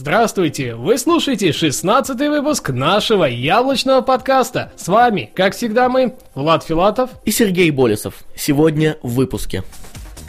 [0.00, 0.76] Здравствуйте!
[0.76, 4.72] Вы слушаете 16 выпуск нашего яблочного подкаста.
[4.74, 8.14] С вами, как всегда, мы, Влад Филатов и Сергей Болесов.
[8.34, 9.62] Сегодня в выпуске.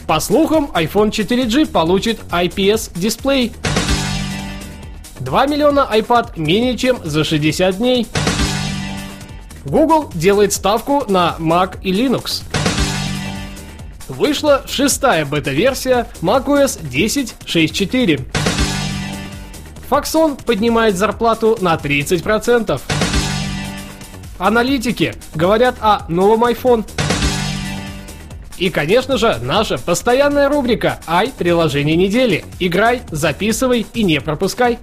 [0.07, 3.53] По слухам, iPhone 4G получит IPS-дисплей.
[5.21, 8.07] 2 миллиона iPad менее чем за 60 дней.
[9.63, 12.43] Google делает ставку на Mac и Linux.
[14.09, 18.40] Вышла шестая бета-версия macOS 10.6.4.
[19.91, 22.81] Foxon поднимает зарплату на 30%.
[24.37, 26.85] Аналитики говорят о новом iPhone.
[28.57, 32.45] И, конечно же, наша постоянная рубрика «Ай, приложение недели».
[32.59, 34.79] Играй, записывай и не пропускай.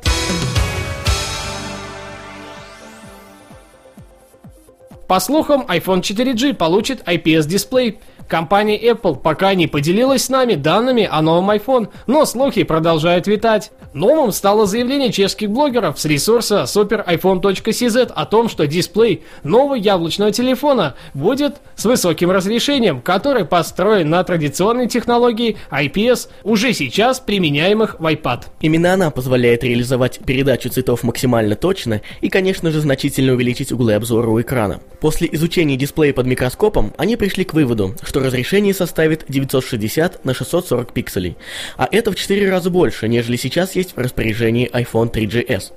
[5.07, 7.99] По слухам, iPhone 4G получит IPS-дисплей.
[8.29, 13.73] Компания Apple пока не поделилась с нами данными о новом iPhone, но слухи продолжают витать.
[13.95, 20.95] Новым стало заявление чешских блогеров с ресурса superiphone.cz о том, что дисплей нового яблочного телефона
[21.15, 28.43] будет с высоким разрешением, который построен на традиционной технологии IPS, уже сейчас применяемых в iPad.
[28.61, 34.29] Именно она позволяет реализовать передачу цветов максимально точно и, конечно же, значительно увеличить углы обзора
[34.29, 34.81] у экрана.
[35.01, 40.93] После изучения дисплея под микроскопом они пришли к выводу, что разрешение составит 960 на 640
[40.93, 41.37] пикселей,
[41.77, 45.73] а это в 4 раза больше, нежели сейчас есть в распоряжении iPhone 3GS.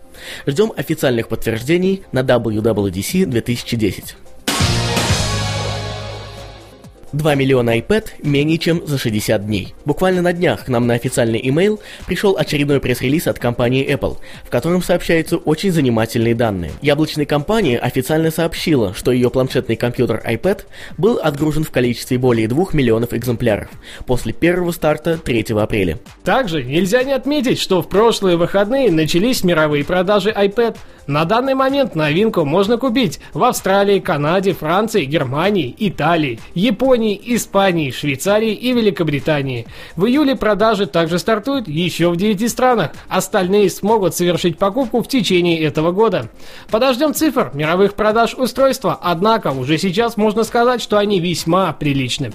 [0.47, 4.15] Ждем официальных подтверждений на WWDC 2010.
[7.13, 9.73] 2 миллиона iPad менее чем за 60 дней.
[9.85, 14.49] Буквально на днях к нам на официальный email пришел очередной пресс-релиз от компании Apple, в
[14.49, 16.71] котором сообщаются очень занимательные данные.
[16.81, 20.61] Яблочная компания официально сообщила, что ее планшетный компьютер iPad
[20.97, 23.69] был отгружен в количестве более 2 миллионов экземпляров
[24.05, 25.99] после первого старта 3 апреля.
[26.23, 30.77] Также нельзя не отметить, что в прошлые выходные начались мировые продажи iPad.
[31.11, 38.53] На данный момент новинку можно купить в Австралии, Канаде, Франции, Германии, Италии, Японии, Испании, Швейцарии
[38.53, 39.67] и Великобритании.
[39.97, 42.91] В июле продажи также стартуют еще в 9 странах.
[43.09, 46.29] Остальные смогут совершить покупку в течение этого года.
[46.69, 52.31] Подождем цифр мировых продаж устройства, однако уже сейчас можно сказать, что они весьма приличны.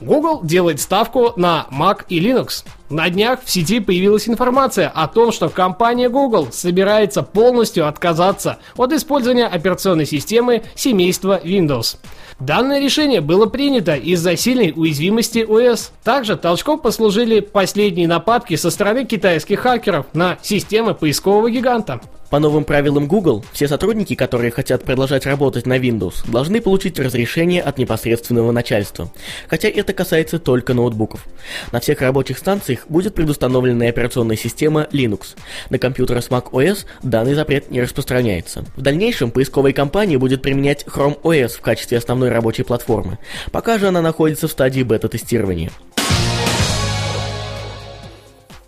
[0.00, 2.64] Google делает ставку на Mac и Linux.
[2.88, 8.92] На днях в сети появилась информация о том, что компания Google собирается полностью отказаться от
[8.92, 11.96] использования операционной системы семейства Windows.
[12.38, 15.90] Данное решение было принято из-за сильной уязвимости ОС.
[16.04, 22.00] Также толчком послужили последние нападки со стороны китайских хакеров на системы поискового гиганта.
[22.30, 27.62] По новым правилам Google, все сотрудники, которые хотят продолжать работать на Windows, должны получить разрешение
[27.62, 29.12] от непосредственного начальства.
[29.48, 31.24] Хотя это касается только ноутбуков.
[31.70, 35.36] На всех рабочих станциях будет предустановлена операционная система Linux.
[35.70, 38.64] На компьютеры с Mac OS данный запрет не распространяется.
[38.76, 43.18] В дальнейшем поисковая компания будет применять Chrome OS в качестве основной рабочей платформы.
[43.52, 45.70] Пока же она находится в стадии бета-тестирования.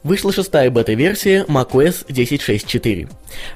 [0.08, 3.10] Вышла шестая бета-версия macOS 10.6.4.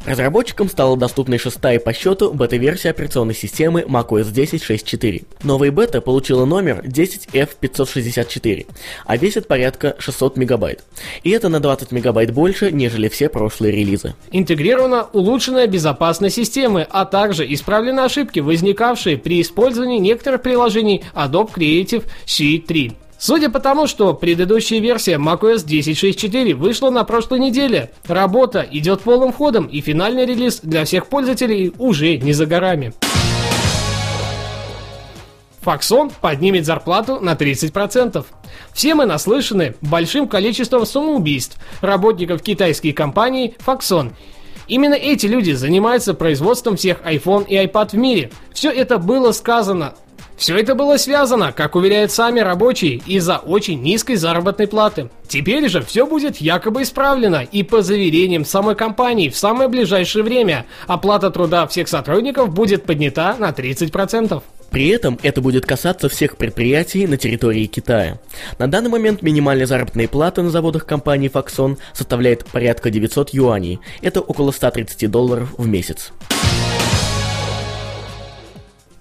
[0.04, 5.24] Разработчикам стала доступной шестая по счету бета-версия операционной системы macOS 10.6.4.
[5.44, 8.66] Новая бета получила номер 10F564,
[9.06, 10.84] а весит порядка 600 мегабайт.
[11.22, 14.14] И это на 20 мегабайт больше, нежели все прошлые релизы.
[14.30, 22.04] Интегрирована улучшенная безопасность системы, а также исправлены ошибки, возникавшие при использовании некоторых приложений Adobe Creative
[22.26, 22.92] Suite 3.
[23.24, 29.32] Судя по тому, что предыдущая версия macOS 10.6.4 вышла на прошлой неделе, работа идет полным
[29.32, 32.92] ходом и финальный релиз для всех пользователей уже не за горами.
[35.64, 38.24] Foxon поднимет зарплату на 30%.
[38.72, 44.14] Все мы наслышаны большим количеством самоубийств работников китайской компании Foxon.
[44.66, 48.32] Именно эти люди занимаются производством всех iPhone и iPad в мире.
[48.52, 49.94] Все это было сказано
[50.36, 55.10] все это было связано, как уверяют сами рабочие, из-за очень низкой заработной платы.
[55.28, 60.66] Теперь же все будет якобы исправлено, и по заверениям самой компании в самое ближайшее время
[60.86, 64.42] оплата труда всех сотрудников будет поднята на 30%.
[64.72, 68.18] При этом это будет касаться всех предприятий на территории Китая.
[68.58, 73.80] На данный момент минимальная заработная плата на заводах компании Foxon составляет порядка 900 юаней.
[74.00, 76.12] Это около 130 долларов в месяц.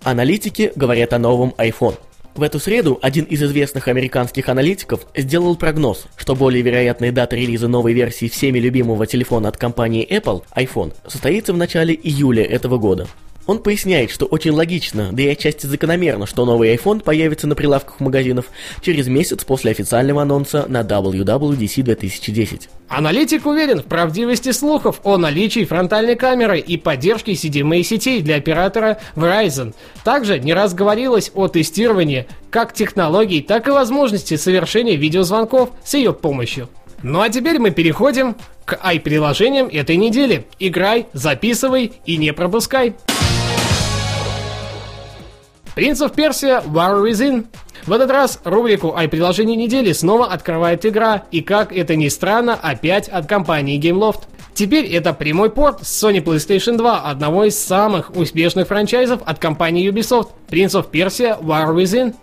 [0.04, 1.96] Аналитики говорят о новом iPhone.
[2.34, 7.68] В эту среду один из известных американских аналитиков сделал прогноз, что более вероятная дата релиза
[7.68, 13.08] новой версии всеми любимого телефона от компании Apple, iPhone, состоится в начале июля этого года.
[13.52, 18.00] Он поясняет, что очень логично, да и отчасти закономерно, что новый iPhone появится на прилавках
[18.00, 18.46] магазинов
[18.82, 22.70] через месяц после официального анонса на WWDC 2010.
[22.88, 29.00] Аналитик уверен в правдивости слухов о наличии фронтальной камеры и поддержке CDMA сетей для оператора
[29.18, 29.74] Verizon.
[30.06, 36.14] Также не раз говорилось о тестировании как технологий, так и возможности совершения видеозвонков с ее
[36.14, 36.70] помощью.
[37.04, 40.46] Ну а теперь мы переходим к i-приложениям этой недели.
[40.58, 42.96] Играй, записывай и не пропускай.
[45.76, 47.46] Принц of Persia War Within.
[47.86, 53.08] В этот раз рубрику «Ай-приложение недели» снова открывает игра, и как это ни странно, опять
[53.08, 54.24] от компании Gameloft.
[54.54, 59.90] Теперь это прямой порт с Sony PlayStation 2, одного из самых успешных франчайзов от компании
[59.90, 62.16] Ubisoft, Prince of Persia War Within.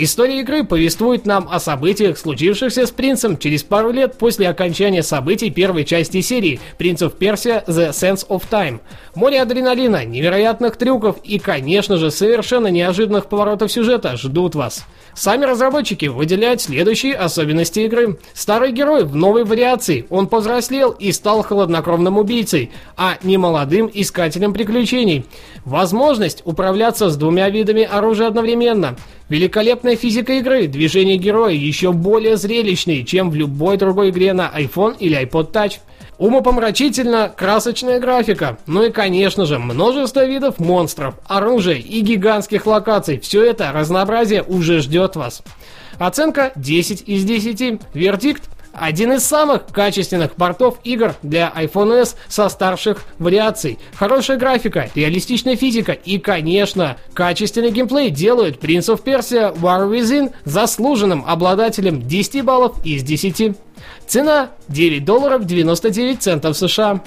[0.00, 5.50] История игры повествует нам о событиях, случившихся с принцем через пару лет после окончания событий
[5.50, 8.78] первой части серии «Принц of The Sense of Time».
[9.16, 14.86] Море адреналина, невероятных трюков и, конечно же, совершенно неожиданных поворотов сюжета ждут вас.
[15.14, 18.20] Сами разработчики выделяют следующие особенности игры.
[18.34, 24.52] Старый герой в новой вариации, он повзрослел и стал холоднокровным убийцей, а не молодым искателем
[24.52, 25.26] приключений.
[25.64, 28.96] Возможность управляться с двумя видами оружия одновременно–
[29.88, 34.96] Великолепная физика игры, движения героя еще более зрелищные, чем в любой другой игре на iPhone
[34.98, 35.78] или iPod Touch.
[36.18, 38.58] Умопомрачительно красочная графика.
[38.66, 43.18] Ну и, конечно же, множество видов монстров, оружия и гигантских локаций.
[43.18, 45.42] Все это разнообразие уже ждет вас.
[45.98, 47.80] Оценка 10 из 10.
[47.94, 48.42] Вердикт
[48.80, 53.78] один из самых качественных портов игр для iPhone S со старших вариаций.
[53.94, 61.24] Хорошая графика, реалистичная физика и, конечно, качественный геймплей делают Prince of Persia War Within заслуженным
[61.26, 63.56] обладателем 10 баллов из 10.
[64.06, 67.02] Цена 9 долларов 99 центов США.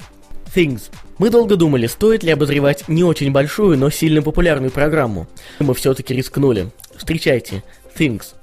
[0.54, 0.90] Things.
[1.18, 5.26] Мы долго думали, стоит ли обозревать не очень большую, но сильно популярную программу.
[5.60, 6.70] Мы все-таки рискнули.
[6.96, 7.62] Встречайте,
[7.96, 8.34] Things.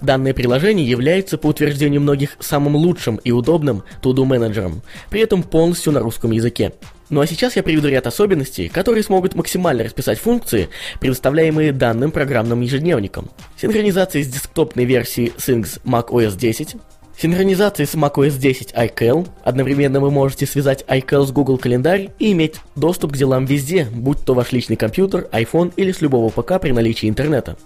[0.00, 5.92] Данное приложение является, по утверждению многих, самым лучшим и удобным to-do менеджером, при этом полностью
[5.92, 6.72] на русском языке.
[7.10, 10.68] Ну а сейчас я приведу ряд особенностей, которые смогут максимально расписать функции,
[11.00, 13.30] предоставляемые данным программным ежедневником.
[13.60, 16.76] Синхронизация с десктопной версией Things macOS 10,
[17.16, 19.28] Синхронизация с macOS 10 iCal.
[19.44, 24.18] Одновременно вы можете связать iCal с Google календарь и иметь доступ к делам везде, будь
[24.24, 27.56] то ваш личный компьютер, iPhone или с любого ПК при наличии интернета.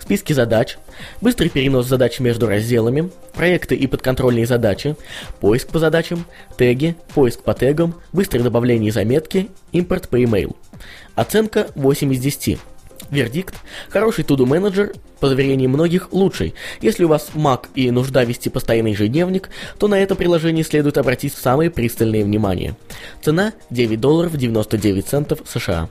[0.00, 0.78] Списки задач,
[1.20, 4.96] быстрый перенос задач между разделами, проекты и подконтрольные задачи,
[5.38, 6.24] поиск по задачам,
[6.56, 10.56] теги, поиск по тегам, быстрое добавление заметки, импорт по email.
[11.14, 12.58] Оценка 8 из 10.
[13.14, 13.54] Вердикт.
[13.88, 16.54] Хороший to менеджер, по заверениям многих, лучший.
[16.82, 21.32] Если у вас Mac и нужда вести постоянный ежедневник, то на это приложение следует обратить
[21.32, 22.76] самое пристальное внимание.
[23.22, 25.88] Цена 9 долларов 99 центов США.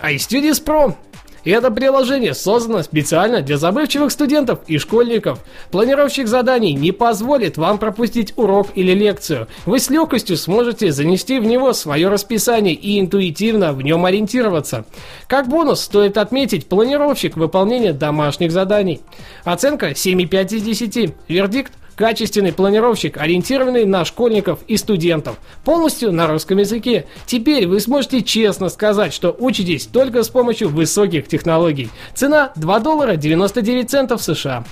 [0.00, 1.07] iStudios Pro и
[1.44, 5.40] это приложение создано специально для забывчивых студентов и школьников.
[5.70, 9.48] Планировщик заданий не позволит вам пропустить урок или лекцию.
[9.66, 14.84] Вы с легкостью сможете занести в него свое расписание и интуитивно в нем ориентироваться.
[15.26, 19.00] Как бонус стоит отметить планировщик выполнения домашних заданий.
[19.44, 21.14] Оценка 7,5 из 10.
[21.28, 25.36] Вердикт Качественный планировщик, ориентированный на школьников и студентов.
[25.64, 27.06] Полностью на русском языке.
[27.26, 31.90] Теперь вы сможете честно сказать, что учитесь только с помощью высоких технологий.
[32.14, 34.64] Цена 2 доллара 99 центов США.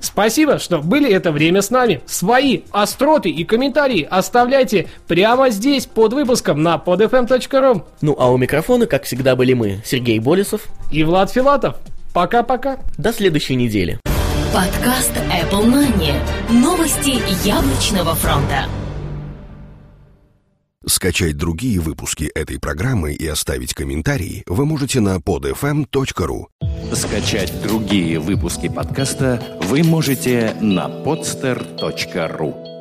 [0.00, 2.00] Спасибо, что были это время с нами.
[2.06, 7.84] Свои остроты и комментарии оставляйте прямо здесь, под выпуском на podfm.ru.
[8.00, 11.76] Ну а у микрофона, как всегда, были мы, Сергей Болесов и Влад Филатов.
[12.12, 12.78] Пока-пока.
[12.98, 14.00] До следующей недели.
[14.52, 16.12] Подкаст Apple Money.
[16.52, 18.66] Новости яблочного фронта.
[20.86, 26.48] Скачать другие выпуски этой программы и оставить комментарии вы можете на podfm.ru.
[26.92, 32.71] Скачать другие выпуски подкаста вы можете на podster.ru.